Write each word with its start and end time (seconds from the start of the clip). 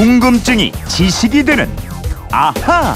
궁금증이 0.00 0.72
지식이 0.88 1.44
되는 1.44 1.68
아하. 2.32 2.94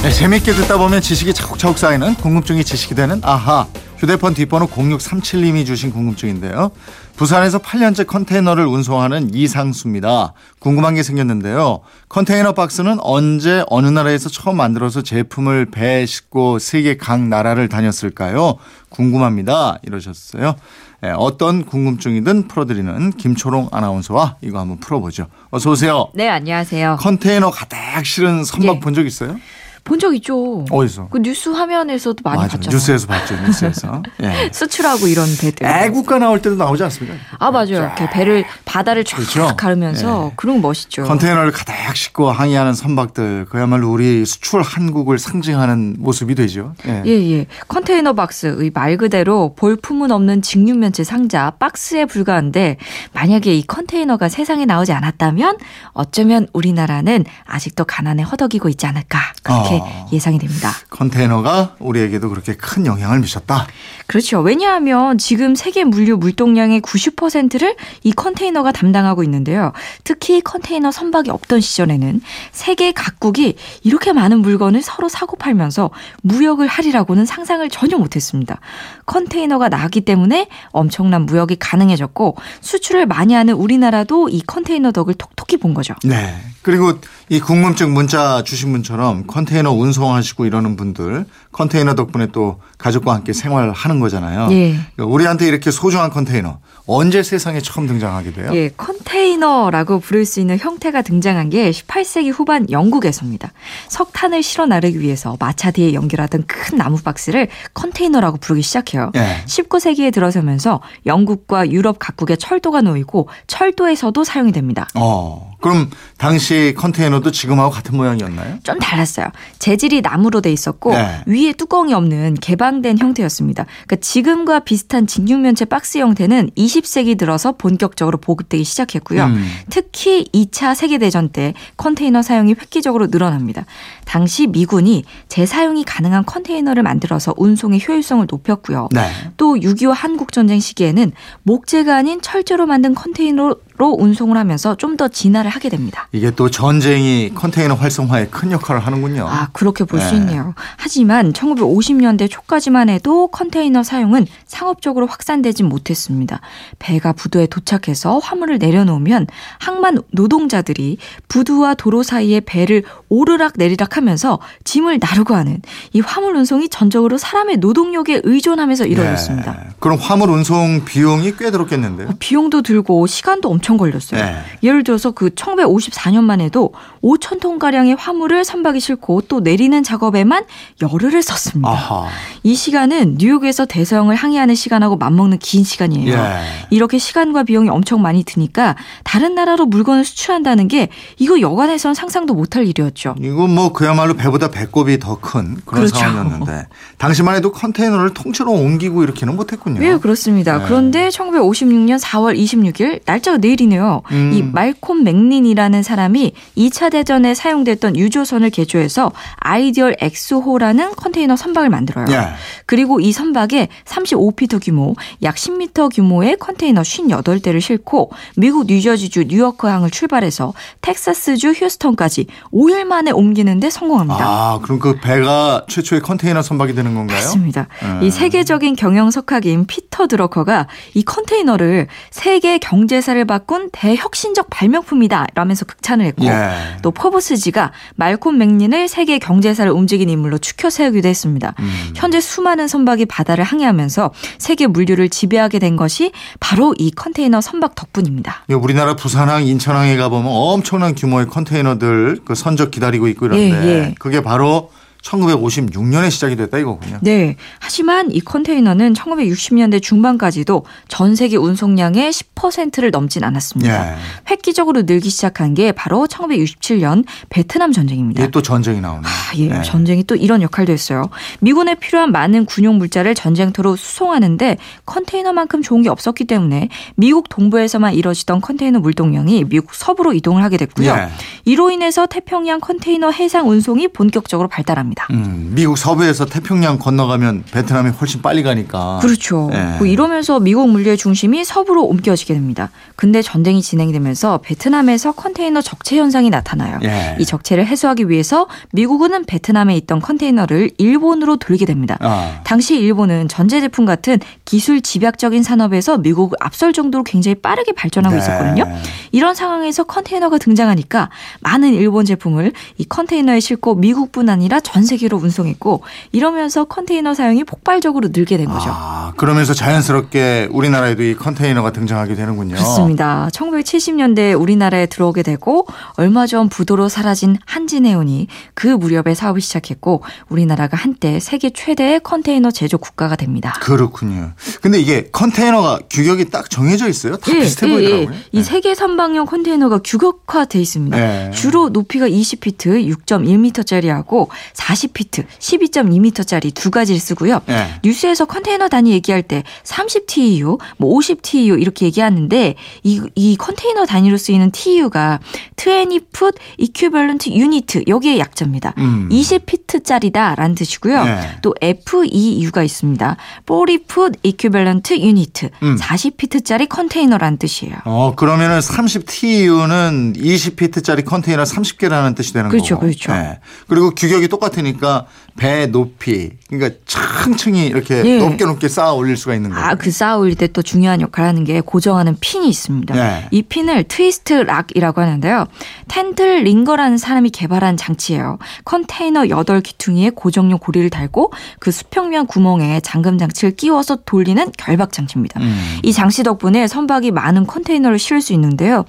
네, 0.00 0.12
재밌게 0.12 0.52
듣다 0.52 0.78
보면 0.78 1.00
지식이 1.00 1.34
차곡차곡 1.34 1.76
쌓이는 1.76 2.14
궁금증이 2.14 2.62
지식이 2.62 2.94
되는 2.94 3.20
아하. 3.24 3.66
휴대폰 3.98 4.32
뒷번호 4.32 4.68
0637님이 4.68 5.66
주신 5.66 5.90
궁금증인데요. 5.90 6.70
부산에서 7.16 7.58
8년째 7.58 8.06
컨테이너를 8.06 8.64
운송하는 8.64 9.34
이상수입니다. 9.34 10.34
궁금한 10.60 10.94
게 10.94 11.02
생겼는데요. 11.02 11.80
컨테이너 12.08 12.52
박스는 12.52 12.98
언제 13.00 13.64
어느 13.68 13.88
나라에서 13.88 14.28
처음 14.28 14.56
만들어서 14.58 15.02
제품을 15.02 15.66
배에 15.72 16.06
싣고 16.06 16.60
세계 16.60 16.96
각 16.96 17.20
나라를 17.20 17.68
다녔을까요? 17.68 18.58
궁금합니다. 18.88 19.78
이러셨어요. 19.82 20.54
네, 21.00 21.12
어떤 21.16 21.64
궁금증이든 21.64 22.46
풀어드리는 22.46 23.10
김초롱 23.12 23.70
아나운서와 23.72 24.36
이거 24.42 24.60
한번 24.60 24.78
풀어보죠. 24.78 25.26
어서 25.50 25.70
오세요. 25.70 26.08
네, 26.14 26.28
안녕하세요. 26.28 26.98
컨테이너 27.00 27.50
가득 27.50 27.78
실은 28.04 28.44
선박 28.44 28.76
예. 28.76 28.80
본적 28.80 29.06
있어요? 29.06 29.36
본 29.84 29.98
적 29.98 30.14
있죠. 30.16 30.64
어디서? 30.70 31.08
그 31.10 31.18
뉴스 31.18 31.48
화면에서도 31.48 32.16
많이 32.22 32.38
맞아. 32.42 32.56
봤잖아요. 32.56 32.70
뉴스에서 32.76 33.06
봤죠. 33.08 33.34
뉴스에서. 33.44 34.02
예. 34.22 34.48
수출하고 34.52 35.08
이런 35.08 35.26
배들. 35.40 35.66
애국가 35.66 36.18
나올 36.18 36.40
때도 36.40 36.54
나오지 36.56 36.84
않습니까? 36.84 37.16
아 37.38 37.50
맞아요. 37.50 37.66
이렇게 37.78 38.08
배를 38.10 38.44
바다를 38.64 39.02
쫙 39.04 39.16
그렇죠. 39.16 39.56
가르면서 39.56 40.28
예. 40.30 40.34
그런 40.36 40.60
거 40.62 40.68
멋있죠. 40.68 41.02
컨테이너를 41.04 41.50
가득 41.50 41.74
싣고 41.96 42.30
항해하는 42.30 42.74
선박들 42.74 43.46
그야말로 43.46 43.90
우리 43.90 44.24
수출 44.24 44.62
한국을 44.62 45.18
상징하는 45.18 45.96
모습이 45.98 46.34
되죠. 46.36 46.74
예. 46.86 47.02
예, 47.06 47.10
예. 47.32 47.46
컨테이너 47.66 48.12
박스의 48.12 48.70
말 48.72 48.96
그대로 48.96 49.54
볼품은 49.56 50.12
없는 50.12 50.42
직육면체 50.42 51.02
상자 51.02 51.50
박스에 51.58 52.04
불과한데 52.04 52.76
만약에 53.14 53.52
이 53.54 53.66
컨테이너가 53.66 54.28
세상에 54.28 54.64
나오지 54.64 54.92
않았다면 54.92 55.56
어쩌면 55.92 56.46
우리나라는 56.52 57.24
아직도 57.46 57.84
가난에 57.84 58.22
허덕이고 58.22 58.68
있지 58.68 58.86
않을까 58.86 59.18
그렇게 59.42 59.67
어. 59.76 60.06
예상이 60.12 60.38
됩니다. 60.38 60.72
컨테이너가 60.90 61.76
우리에게도 61.78 62.28
그렇게 62.28 62.54
큰 62.54 62.86
영향을 62.86 63.20
미쳤다. 63.20 63.66
그렇죠. 64.06 64.40
왜냐하면 64.40 65.18
지금 65.18 65.54
세계 65.54 65.84
물류 65.84 66.16
물동량의 66.16 66.80
90%를 66.80 67.76
이 68.02 68.12
컨테이너가 68.12 68.72
담당하고 68.72 69.22
있는데요. 69.24 69.72
특히 70.04 70.40
컨테이너 70.40 70.90
선박이 70.90 71.30
없던 71.30 71.60
시절에는 71.60 72.20
세계 72.52 72.92
각국이 72.92 73.56
이렇게 73.82 74.12
많은 74.12 74.40
물건을 74.40 74.82
서로 74.82 75.08
사고 75.08 75.36
팔면서 75.36 75.90
무역을 76.22 76.66
하리라고는 76.68 77.26
상상을 77.26 77.68
전혀 77.70 77.98
못했습니다. 77.98 78.60
컨테이너가 79.04 79.68
나왔기 79.68 80.02
때문에 80.02 80.48
엄청난 80.70 81.26
무역이 81.26 81.56
가능해졌고 81.56 82.36
수출을 82.60 83.06
많이 83.06 83.34
하는 83.34 83.54
우리나라도 83.54 84.28
이 84.28 84.42
컨테이너 84.46 84.92
덕을 84.92 85.14
톡톡히 85.14 85.58
본 85.58 85.74
거죠. 85.74 85.94
네. 86.04 86.34
그리고 86.62 86.98
이 87.30 87.40
궁금증 87.40 87.92
문자 87.92 88.42
주신 88.44 88.72
분처럼 88.72 89.26
컨테이너 89.26 89.57
운송하시고 89.66 90.46
이러는 90.46 90.76
분들 90.76 91.26
컨테이너 91.52 91.94
덕분에 91.94 92.28
또 92.32 92.60
가족과 92.78 93.14
함께 93.14 93.32
생활하는 93.32 94.00
거잖아요. 94.00 94.48
예. 94.52 94.76
우리한테 94.98 95.46
이렇게 95.46 95.70
소중한 95.70 96.10
컨테이너 96.10 96.58
언제 96.86 97.22
세상에 97.22 97.60
처음 97.60 97.86
등장하게 97.86 98.32
돼요? 98.32 98.50
예, 98.54 98.70
컨테이너라고 98.70 100.00
부를 100.00 100.24
수 100.24 100.40
있는 100.40 100.58
형태가 100.58 101.02
등장한 101.02 101.50
게 101.50 101.70
18세기 101.70 102.32
후반 102.32 102.70
영국에서입니다. 102.70 103.52
석탄을 103.88 104.42
실어 104.42 104.66
나르기 104.66 105.00
위해서 105.00 105.36
마차 105.38 105.70
뒤에 105.70 105.92
연결하던 105.92 106.44
큰 106.46 106.78
나무 106.78 106.98
박스를 107.02 107.48
컨테이너라고 107.74 108.38
부르기 108.38 108.62
시작해요. 108.62 109.12
예. 109.16 109.44
19세기에 109.46 110.12
들어서면서 110.12 110.80
영국과 111.04 111.70
유럽 111.70 111.98
각국의 111.98 112.38
철도가 112.38 112.80
놓이고 112.80 113.28
철도에서도 113.46 114.24
사용이 114.24 114.52
됩니다. 114.52 114.88
어. 114.94 115.57
그럼 115.60 115.90
당시 116.18 116.74
컨테이너도 116.76 117.32
지금하고 117.32 117.70
같은 117.70 117.96
모양이었나요? 117.96 118.58
좀 118.62 118.78
달랐어요. 118.78 119.28
재질이 119.58 120.02
나무로 120.02 120.40
돼 120.40 120.52
있었고 120.52 120.92
네. 120.92 121.22
위에 121.26 121.52
뚜껑이 121.52 121.92
없는 121.94 122.34
개방된 122.34 122.98
형태였습니다. 122.98 123.64
그러니까 123.86 123.96
지금과 123.96 124.60
비슷한 124.60 125.06
직육면체 125.06 125.64
박스 125.64 125.98
형태는 125.98 126.50
20세기 126.56 127.18
들어서 127.18 127.52
본격적으로 127.52 128.18
보급되기 128.18 128.62
시작했고요. 128.62 129.24
음. 129.24 129.44
특히 129.68 130.26
2차 130.32 130.74
세계대전 130.74 131.30
때 131.30 131.54
컨테이너 131.76 132.22
사용이 132.22 132.52
획기적으로 132.52 133.08
늘어납니다. 133.08 133.64
당시 134.04 134.46
미군이 134.46 135.04
재사용이 135.28 135.84
가능한 135.84 136.24
컨테이너를 136.24 136.82
만들어서 136.82 137.34
운송의 137.36 137.82
효율성을 137.86 138.26
높였고요. 138.30 138.88
네. 138.92 139.10
또6.25 139.36 139.92
한국전쟁 139.92 140.60
시기에는 140.60 141.12
목재가 141.42 141.96
아닌 141.96 142.20
철제로 142.22 142.66
만든 142.66 142.94
컨테이너 142.94 143.56
로 143.78 143.94
운송을 143.98 144.36
하면서 144.36 144.74
좀 144.76 144.98
더 144.98 145.06
진화를 145.06 145.48
하게 145.48 145.68
됩니다. 145.68 146.08
이게 146.10 146.32
또 146.32 146.50
전쟁이 146.50 147.30
컨테이너 147.32 147.74
활성화에 147.74 148.26
큰 148.28 148.50
역할을 148.50 148.84
하는군요. 148.84 149.28
아, 149.28 149.48
그렇게 149.52 149.84
볼수 149.84 150.10
네. 150.10 150.16
있네요. 150.16 150.54
하지만 150.76 151.32
1950년대 151.32 152.28
초까지만 152.28 152.88
해도 152.88 153.28
컨테이너 153.28 153.84
사용은 153.84 154.26
상업적으로 154.46 155.06
확산되진 155.06 155.68
못했습니다. 155.68 156.40
배가 156.80 157.12
부두에 157.12 157.46
도착해서 157.46 158.18
화물을 158.18 158.58
내려놓으면 158.58 159.28
항만 159.60 160.02
노동자들이 160.10 160.98
부두와 161.28 161.74
도로 161.74 162.02
사이에 162.02 162.40
배를 162.40 162.82
오르락 163.08 163.52
내리락 163.54 163.96
하면서 163.96 164.40
짐을 164.64 164.98
나르고 165.00 165.36
하는 165.36 165.62
이 165.92 166.00
화물 166.00 166.34
운송이 166.34 166.70
전적으로 166.70 167.18
사람의 167.18 167.58
노동력에 167.58 168.22
의존하면서 168.24 168.86
이루어졌습니다. 168.86 169.52
네. 169.52 169.68
그럼 169.78 169.98
화물 170.00 170.30
운송 170.30 170.84
비용이 170.84 171.36
꽤 171.38 171.52
들었겠는데요? 171.52 172.14
비용도 172.18 172.62
들고 172.62 173.06
시간도 173.06 173.48
엄청 173.48 173.67
걸렸어요. 173.76 174.20
네. 174.20 174.36
예를 174.62 174.82
들어서 174.82 175.10
그 175.10 175.30
1954년만 175.30 176.40
해도 176.40 176.72
5천 177.02 177.40
톤 177.40 177.58
가량의 177.58 177.94
화물을 177.96 178.44
선박에 178.44 178.78
싣고 178.80 179.22
또 179.22 179.40
내리는 179.40 179.82
작업에만 179.82 180.44
열흘을 180.82 181.22
썼습니다. 181.22 181.68
아하. 181.70 182.08
이 182.42 182.54
시간은 182.54 183.16
뉴욕에서 183.18 183.66
대서양을 183.66 184.14
항해하는 184.14 184.54
시간하고 184.54 184.96
맞먹는 184.96 185.38
긴 185.38 185.64
시간이에요. 185.64 186.14
예. 186.14 186.40
이렇게 186.70 186.98
시간과 186.98 187.44
비용이 187.44 187.68
엄청 187.68 188.00
많이 188.02 188.24
드니까 188.24 188.76
다른 189.04 189.34
나라로 189.34 189.66
물건을 189.66 190.04
수출한다는 190.04 190.68
게 190.68 190.88
이거 191.18 191.40
여간에선 191.40 191.94
상상도 191.94 192.34
못할 192.34 192.66
일이었죠. 192.66 193.14
이건 193.20 193.54
뭐 193.54 193.72
그야말로 193.72 194.14
배보다 194.14 194.50
배꼽이 194.50 194.98
더 194.98 195.18
큰 195.20 195.56
그런 195.66 195.84
그렇죠. 195.84 195.96
상황이었는데 195.96 196.66
당시만 196.96 197.34
해도 197.34 197.50
컨테이너를 197.50 198.14
통째로 198.14 198.52
옮기고 198.52 199.02
이렇게는 199.02 199.34
못했군요. 199.34 199.80
네, 199.80 199.98
그렇습니다. 199.98 200.58
네. 200.58 200.64
그런데 200.64 201.08
1956년 201.08 202.00
4월 202.00 202.38
26일 202.38 203.00
날짜가 203.04 203.38
내일 203.38 203.57
이네요. 203.60 204.02
음. 204.10 204.32
이 204.34 204.42
말콤 204.42 205.04
맥린이라는 205.04 205.82
사람이 205.82 206.32
2차 206.56 206.90
대전에 206.90 207.34
사용됐던 207.34 207.96
유조선을 207.96 208.50
개조해서 208.50 209.12
아이디얼 209.36 209.96
엑스호라는 210.00 210.94
컨테이너 210.96 211.36
선박을 211.36 211.70
만들어요. 211.70 212.06
예. 212.10 212.28
그리고 212.66 213.00
이 213.00 213.12
선박에 213.12 213.68
35피트 213.84 214.62
규모, 214.62 214.94
약 215.22 215.36
10m 215.36 215.94
규모의 215.94 216.36
컨테이너 216.38 216.82
58대를 216.82 217.60
싣고 217.60 218.10
미국 218.36 218.66
뉴저지주 218.66 219.24
뉴어크항을 219.28 219.90
출발해서 219.90 220.52
텍사스주 220.80 221.52
휴스턴까지 221.52 222.26
5일 222.52 222.84
만에 222.84 223.10
옮기는데 223.10 223.70
성공합니다. 223.70 224.24
아, 224.24 224.58
그럼 224.62 224.78
그 224.78 224.98
배가 225.00 225.64
최초의 225.68 226.02
컨테이너 226.02 226.42
선박이 226.42 226.74
되는 226.74 226.94
건가요? 226.94 227.16
맞습니다. 227.18 227.68
음. 227.82 228.00
이 228.02 228.10
세계적인 228.10 228.76
경영 228.76 229.10
석학인 229.10 229.66
피터 229.66 230.06
드러커가 230.06 230.66
이 230.94 231.02
컨테이너를 231.02 231.88
세계 232.10 232.58
경제사를 232.58 233.24
바꾼 233.48 233.70
대혁신적 233.72 234.50
발명품이다 234.50 235.28
라면서 235.34 235.64
극찬을 235.64 236.04
했고 236.04 236.26
예. 236.26 236.50
또 236.82 236.90
포브스지가 236.90 237.72
말콤 237.96 238.36
맥린을 238.36 238.88
세계 238.88 239.18
경제사를 239.18 239.72
움직인 239.72 240.10
인물로 240.10 240.36
추켜 240.36 240.68
세우기도 240.68 241.08
했습니다. 241.08 241.54
음. 241.58 241.92
현재 241.96 242.20
수많은 242.20 242.68
선박이 242.68 243.06
바다를 243.06 243.44
항해하면서 243.44 244.12
세계 244.36 244.66
물류를 244.66 245.08
지배하게 245.08 245.60
된 245.60 245.76
것이 245.76 246.12
바로 246.40 246.74
이 246.76 246.90
컨테이너 246.90 247.40
선박 247.40 247.74
덕분입니다. 247.74 248.44
이 248.50 248.52
우리나라 248.52 248.94
부산항, 248.94 249.46
인천항에 249.46 249.96
가보면 249.96 250.30
엄청난 250.30 250.94
규모의 250.94 251.26
컨테이너들 251.26 252.20
그 252.26 252.34
선적 252.34 252.70
기다리고 252.70 253.08
있고 253.08 253.26
이런데 253.26 253.66
예, 253.66 253.68
예. 253.68 253.94
그게 253.98 254.20
바로 254.22 254.70
1956년에 255.02 256.10
시작이 256.10 256.36
됐다 256.36 256.58
이거군요. 256.58 256.98
네. 257.02 257.36
하지만 257.58 258.10
이 258.10 258.20
컨테이너는 258.20 258.92
1960년대 258.94 259.82
중반까지도 259.82 260.64
전 260.88 261.14
세계 261.14 261.36
운송량의 261.36 262.10
10%를 262.10 262.90
넘진 262.90 263.24
않았습니다. 263.24 263.92
예. 263.92 263.96
획기적으로 264.30 264.82
늘기 264.82 265.10
시작한 265.10 265.54
게 265.54 265.72
바로 265.72 266.06
1967년 266.06 267.04
베트남 267.28 267.72
전쟁입니다. 267.72 268.22
이게 268.22 268.30
또 268.30 268.42
전쟁이 268.42 268.80
나오네. 268.80 269.02
아, 269.06 269.36
예, 269.36 269.58
예. 269.58 269.62
전쟁이 269.62 270.04
또 270.04 270.14
이런 270.14 270.42
역할도 270.42 270.72
했어요. 270.72 271.08
미군에 271.40 271.74
필요한 271.76 272.12
많은 272.12 272.44
군용 272.44 272.78
물자를 272.78 273.14
전쟁터로 273.14 273.76
수송하는데 273.76 274.56
컨테이너만큼 274.86 275.62
좋은 275.62 275.82
게 275.82 275.88
없었기 275.88 276.24
때문에 276.24 276.68
미국 276.96 277.28
동부에서만 277.28 277.94
이뤄지던 277.94 278.40
컨테이너 278.40 278.80
물동량이 278.80 279.44
미국 279.44 279.74
서부로 279.74 280.12
이동을 280.12 280.42
하게 280.42 280.56
됐고요. 280.56 280.90
예. 280.90 281.08
이로 281.44 281.70
인해서 281.70 282.06
태평양 282.06 282.60
컨테이너 282.60 283.10
해상 283.10 283.48
운송이 283.48 283.88
본격적으로 283.88 284.48
발달합니다. 284.48 284.87
합니다. 284.88 285.06
음, 285.10 285.52
미국 285.54 285.76
서부에서 285.76 286.24
태평양 286.24 286.78
건너가면 286.78 287.44
베트남이 287.52 287.90
훨씬 287.90 288.22
빨리 288.22 288.42
가니까. 288.42 288.98
그렇죠. 289.02 289.50
예. 289.52 289.76
뭐 289.78 289.86
이러면서 289.86 290.40
미국 290.40 290.70
물류의 290.70 290.96
중심이 290.96 291.44
서부로 291.44 291.84
옮겨지게 291.84 292.34
됩니다. 292.34 292.70
근데 292.96 293.22
전쟁이 293.22 293.62
진행되면서 293.62 294.38
베트남에서 294.38 295.12
컨테이너 295.12 295.60
적체 295.60 295.98
현상이 295.98 296.30
나타나요. 296.30 296.78
예. 296.84 297.16
이 297.20 297.24
적체를 297.24 297.66
해소하기 297.66 298.08
위해서 298.08 298.48
미국은 298.72 299.24
베트남에 299.24 299.76
있던 299.76 300.00
컨테이너를 300.00 300.70
일본으로 300.78 301.36
돌리게 301.36 301.66
됩니다. 301.66 301.96
아. 302.00 302.40
당시 302.44 302.76
일본은 302.76 303.28
전제 303.28 303.60
제품 303.60 303.84
같은 303.84 304.18
기술 304.44 304.80
집약적인 304.80 305.42
산업에서 305.42 305.98
미국을 305.98 306.38
앞설 306.40 306.72
정도로 306.72 307.04
굉장히 307.04 307.34
빠르게 307.34 307.72
발전하고 307.72 308.16
네. 308.16 308.22
있었거든요. 308.22 308.64
이런 309.12 309.34
상황에서 309.34 309.84
컨테이너가 309.84 310.38
등장하니까 310.38 311.10
많은 311.40 311.74
일본 311.74 312.04
제품을 312.04 312.52
이 312.78 312.84
컨테이너에 312.84 313.40
싣고 313.40 313.74
미국뿐 313.74 314.28
아니라 314.28 314.60
전 314.60 314.77
세계로 314.84 315.18
운송했고 315.18 315.82
이러면서 316.12 316.64
컨테이너 316.64 317.14
사용이 317.14 317.44
폭발적으로 317.44 318.08
늘게 318.12 318.36
된 318.36 318.46
거죠. 318.46 318.70
아, 318.70 319.12
그러면서 319.16 319.54
자연스럽게 319.54 320.48
우리나라에도 320.50 321.02
이 321.02 321.14
컨테이너가 321.14 321.72
등장하게 321.72 322.14
되는군요. 322.14 322.54
그렇습니다. 322.56 323.28
1970년대에 323.32 324.40
우리나라에 324.40 324.86
들어오게 324.86 325.22
되고 325.22 325.66
얼마 325.96 326.26
전 326.26 326.48
부도로 326.48 326.88
사라진 326.88 327.36
한진해운이 327.46 328.28
그 328.54 328.66
무렵에 328.66 329.14
사업을 329.14 329.40
시작했고 329.40 330.02
우리나라가 330.28 330.76
한때 330.76 331.20
세계 331.20 331.50
최대의 331.50 332.00
컨테이너 332.00 332.50
제조 332.50 332.78
국가가 332.78 333.16
됩니다. 333.16 333.54
그렇군요. 333.60 334.32
근데 334.60 334.80
이게 334.80 335.08
컨테이너가 335.10 335.80
규격이 335.90 336.30
딱 336.30 336.50
정해져 336.50 336.88
있어요? 336.88 337.16
다 337.16 337.32
비슷해 337.32 337.68
보이더라고요. 337.68 338.16
이 338.32 338.42
세계 338.42 338.74
선방용 338.74 339.26
컨테이너가 339.26 339.80
규격화돼 339.84 340.60
있습니다. 340.60 340.96
네. 340.96 341.30
주로 341.32 341.68
높이가 341.68 342.08
20피트, 342.08 342.94
6.1m짜리하고 343.06 344.28
40피트, 344.68 345.24
12.2m짜리 345.38 346.52
두 346.52 346.70
가지를 346.70 347.00
쓰고요. 347.00 347.40
네. 347.46 347.74
뉴스에서 347.82 348.26
컨테이너 348.26 348.68
단위 348.68 348.92
얘기할 348.92 349.22
때 349.22 349.42
30TEU, 349.64 350.58
뭐 350.76 350.98
50TEU 350.98 351.60
이렇게 351.60 351.86
얘기하는데 351.86 352.54
이, 352.82 353.00
이 353.14 353.36
컨테이너 353.36 353.86
단위로 353.86 354.16
쓰이는 354.16 354.50
TEU가 354.50 355.20
20 355.56 356.08
foot 356.14 356.38
equivalent 356.58 357.30
unit 357.30 357.84
여기에 357.86 358.18
약자입니다. 358.18 358.74
음. 358.78 359.08
20피트짜리다라는 359.10 360.56
뜻이고요. 360.56 361.04
네. 361.04 361.36
또 361.42 361.54
FEU가 361.60 362.62
있습니다. 362.62 363.16
40 363.46 363.84
foot 363.90 364.18
equivalent 364.22 364.94
unit, 364.94 365.48
음. 365.62 365.76
40피트짜리 365.76 366.68
컨테이너라는 366.68 367.38
뜻이에요. 367.38 367.76
어, 367.84 368.14
그러면은 368.14 368.58
30TU는 368.58 370.16
20피트짜리 370.16 371.04
컨테이너 371.04 371.44
30개라는 371.44 372.14
뜻이 372.14 372.32
되는 372.32 372.50
그렇죠, 372.50 372.74
거고. 372.74 372.86
그렇죠. 372.86 373.12
네. 373.12 373.38
그리고 373.68 373.90
규격이 373.90 374.28
똑같 374.28 374.57
으니까 374.58 375.06
배 375.36 375.66
높이, 375.66 376.30
그러니까 376.48 376.76
층층이 376.84 377.64
이렇게 377.66 378.02
예. 378.04 378.18
높게 378.18 378.44
높게 378.44 378.68
쌓아 378.68 378.92
올릴 378.92 379.16
수가 379.16 379.36
있는 379.36 379.50
거예요. 379.50 379.64
아, 379.64 379.74
그 379.76 379.90
쌓아 379.92 380.16
올릴 380.16 380.34
때 380.34 380.48
또 380.48 380.62
중요한 380.62 381.00
역할을 381.00 381.28
하는 381.28 381.44
게 381.44 381.60
고정하는 381.60 382.16
핀이 382.20 382.48
있습니다. 382.48 382.94
네. 382.94 383.28
이 383.30 383.42
핀을 383.42 383.84
트위스트 383.84 384.32
락이라고 384.32 385.00
하는데요. 385.00 385.46
텐틀 385.86 386.42
링거라는 386.42 386.98
사람이 386.98 387.30
개발한 387.30 387.76
장치예요. 387.76 388.38
컨테이너 388.64 389.22
8기퉁이에 389.24 390.14
고정용 390.14 390.58
고리를 390.58 390.88
달고 390.90 391.32
그 391.60 391.70
수평면 391.70 392.26
구멍에 392.26 392.80
잠금 392.80 393.18
장치를 393.18 393.56
끼워서 393.56 393.98
돌리는 394.04 394.52
결박 394.56 394.92
장치입니다. 394.92 395.40
음. 395.40 395.78
이 395.82 395.92
장치 395.92 396.22
덕분에 396.22 396.66
선박이 396.66 397.10
많은 397.12 397.46
컨테이너를 397.46 397.98
실을 397.98 398.20
수 398.20 398.32
있는데요. 398.32 398.84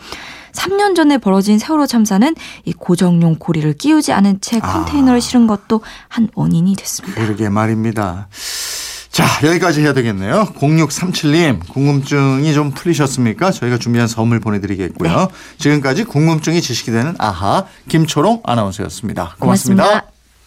3년 0.54 0.96
전에 0.96 1.18
벌어진 1.18 1.60
세월호 1.60 1.88
참사는 1.88 2.36
이 2.66 2.74
고정용 2.74 3.36
고리를 3.40 3.74
끼우지 3.74 4.12
않은 4.14 4.42
채 4.42 4.60
컨테이너를 4.60 5.18
아. 5.18 5.20
실은 5.20 5.48
것도 5.48 5.82
한 6.08 6.30
원인이 6.36 6.76
됐습니다. 6.76 7.22
그러게 7.22 7.50
말입니다. 7.50 8.28
자, 9.12 9.26
여기까지 9.44 9.82
해야 9.82 9.94
되겠네요. 9.94 10.54
0637님, 10.56 11.68
궁금증이 11.68 12.54
좀 12.54 12.72
풀리셨습니까? 12.72 13.52
저희가 13.52 13.78
준비한 13.78 14.08
선물 14.08 14.40
보내드리겠고요. 14.40 15.10
네. 15.12 15.28
지금까지 15.58 16.06
궁금증이 16.06 16.62
지식이 16.62 16.92
되는 16.92 17.16
아하, 17.18 17.66
김초롱 17.90 18.42
아나운서였습니다 18.46 19.36
고맙습니다. 19.40 19.84
고맙습니다. 19.84 20.19